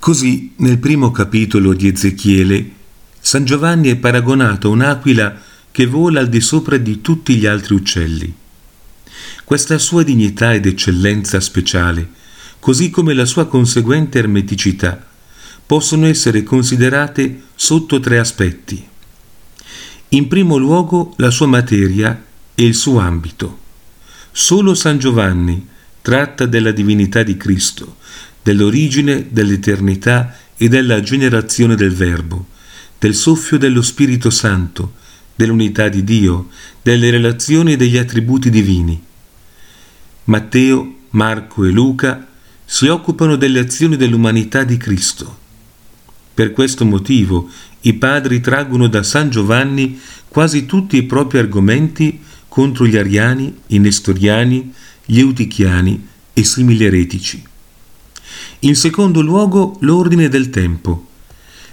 [0.00, 2.70] Così, nel primo capitolo di Ezechiele,
[3.20, 5.38] San Giovanni è paragonato a un'aquila
[5.70, 8.34] che vola al di sopra di tutti gli altri uccelli.
[9.44, 12.08] Questa sua dignità ed eccellenza speciale,
[12.60, 15.06] così come la sua conseguente ermeticità,
[15.66, 18.82] possono essere considerate sotto tre aspetti.
[20.08, 23.58] In primo luogo la sua materia e il suo ambito.
[24.32, 25.68] Solo San Giovanni
[26.00, 27.96] tratta della divinità di Cristo,
[28.50, 32.48] dell'origine, dell'eternità e della generazione del Verbo,
[32.98, 34.94] del soffio dello Spirito Santo,
[35.36, 36.48] dell'unità di Dio,
[36.82, 39.00] delle relazioni e degli attributi divini.
[40.24, 42.26] Matteo, Marco e Luca
[42.64, 45.38] si occupano delle azioni dell'umanità di Cristo.
[46.34, 47.48] Per questo motivo
[47.82, 53.78] i padri traggono da San Giovanni quasi tutti i propri argomenti contro gli ariani, i
[53.78, 54.72] nestoriani,
[55.04, 57.42] gli eutichiani e simili eretici.
[58.60, 61.06] In secondo luogo l'ordine del tempo.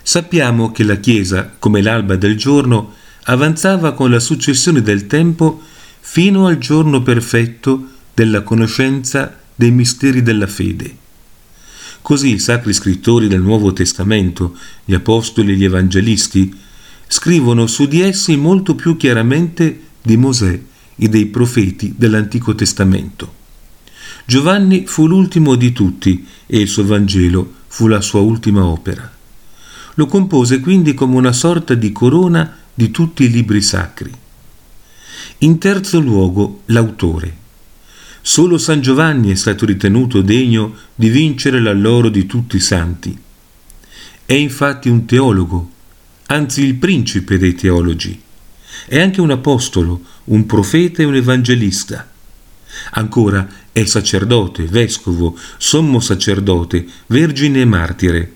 [0.01, 5.61] Sappiamo che la Chiesa, come l'alba del giorno, avanzava con la successione del tempo
[5.99, 10.95] fino al giorno perfetto della conoscenza dei misteri della fede.
[12.01, 14.55] Così i sacri scrittori del Nuovo Testamento,
[14.85, 16.55] gli Apostoli e gli Evangelisti,
[17.07, 20.61] scrivono su di essi molto più chiaramente di Mosè
[20.95, 23.33] e dei profeti dell'Antico Testamento.
[24.29, 29.09] Giovanni fu l'ultimo di tutti e il suo Vangelo fu la sua ultima opera.
[29.93, 34.11] Lo compose quindi come una sorta di corona di tutti i libri sacri.
[35.37, 37.37] In terzo luogo, l'autore.
[38.19, 43.17] Solo San Giovanni è stato ritenuto degno di vincere l'alloro di tutti i santi.
[44.25, 45.71] È infatti un teologo,
[46.25, 48.21] anzi il principe dei teologi.
[48.87, 52.15] È anche un apostolo, un profeta e un evangelista.
[52.91, 58.31] Ancora è sacerdote, vescovo, sommo sacerdote, vergine e martire.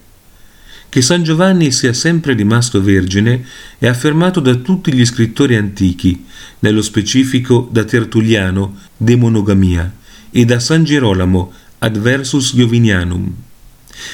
[0.89, 3.45] Che San Giovanni sia sempre rimasto vergine
[3.77, 6.25] è affermato da tutti gli scrittori antichi,
[6.59, 9.89] nello specifico da Tertulliano, De Monogamia,
[10.29, 13.33] e da San Gerolamo, Adversus Jovinianum.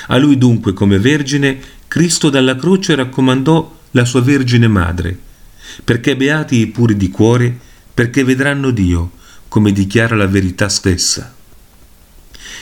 [0.08, 5.18] A lui dunque, come vergine, Cristo dalla croce raccomandò la sua Vergine Madre,
[5.84, 7.58] perché beati i puri di cuore,
[7.94, 9.12] perché vedranno Dio,
[9.48, 11.34] come dichiara la verità stessa.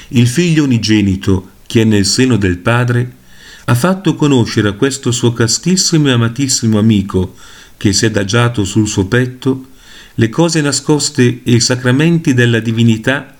[0.09, 3.23] Il figlio unigenito, che è nel seno del Padre,
[3.65, 7.35] ha fatto conoscere a questo suo castissimo e amatissimo amico,
[7.77, 9.67] che si è adagiato sul suo petto,
[10.15, 13.35] le cose nascoste e i sacramenti della divinità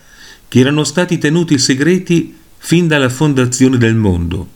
[0.47, 4.50] che erano stati tenuti segreti fin dalla fondazione del mondo.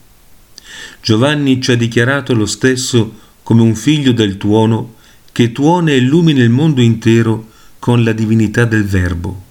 [1.02, 4.96] Giovanni ci ha dichiarato lo stesso come un figlio del tuono
[5.32, 7.49] che tuona e illumina il mondo intero
[7.80, 9.48] con la divinità del Verbo.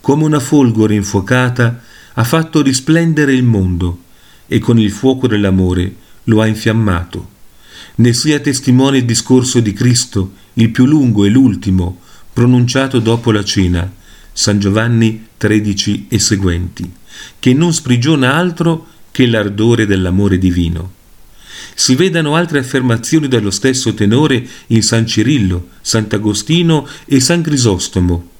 [0.00, 1.80] Come una folgore infuocata
[2.12, 4.02] ha fatto risplendere il mondo
[4.46, 5.94] e con il fuoco dell'amore
[6.24, 7.30] lo ha infiammato.
[7.96, 12.00] Ne sia testimone il discorso di Cristo, il più lungo e l'ultimo,
[12.32, 13.90] pronunciato dopo la cena,
[14.32, 16.92] San Giovanni 13 e seguenti,
[17.38, 21.02] che non sprigiona altro che l'ardore dell'amore divino.
[21.74, 28.30] Si vedano altre affermazioni dello stesso tenore in San Cirillo, Sant'Agostino e San Crisostomo.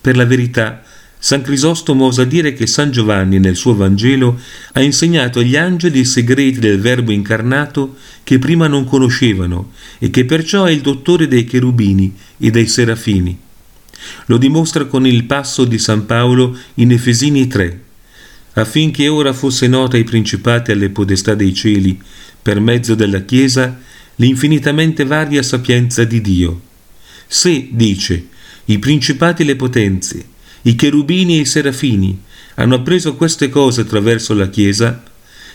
[0.00, 0.82] Per la verità,
[1.24, 4.40] San Crisostomo osa dire che San Giovanni nel suo Vangelo
[4.72, 10.24] ha insegnato agli angeli i segreti del Verbo incarnato che prima non conoscevano e che
[10.24, 13.38] perciò è il dottore dei cherubini e dei serafini.
[14.26, 17.81] Lo dimostra con il passo di San Paolo in Efesini 3,
[18.54, 22.00] affinché ora fosse nota ai principati e alle podestà dei cieli
[22.40, 23.80] per mezzo della Chiesa,
[24.16, 26.60] l'infinitamente varia sapienza di Dio.
[27.26, 28.26] Se, dice,
[28.66, 30.24] i principati e le potenze,
[30.62, 32.20] i cherubini e i serafini
[32.56, 35.02] hanno appreso queste cose attraverso la Chiesa,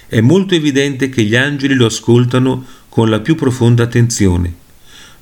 [0.07, 4.65] è molto evidente che gli angeli lo ascoltano con la più profonda attenzione.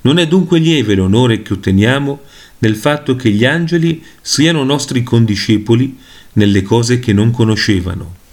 [0.02, 2.22] Non è dunque lieve l'onore che otteniamo
[2.66, 5.96] nel fatto che gli angeli siano nostri condiscepoli
[6.34, 8.25] nelle cose che non conoscevano.